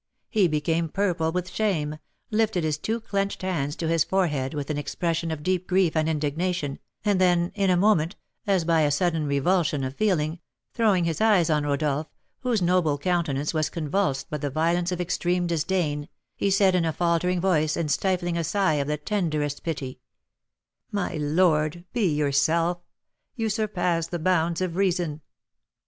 [0.31, 1.99] He became purple with shame,
[2.31, 6.09] lifted his two clenched hands to his forehead with an expression of deep grief and
[6.09, 8.15] indignation, and then, in a moment,
[8.47, 10.39] as by a sudden revulsion of feeling,
[10.73, 12.07] throwing his eyes on Rodolph,
[12.39, 16.93] whose noble countenance was convulsed by the violence of extreme disdain, he said, in a
[16.93, 19.99] faltering voice, and stifling a sigh of the tenderest pity,
[20.91, 22.79] "My lord, be yourself;
[23.35, 25.21] you surpass the bounds of reason."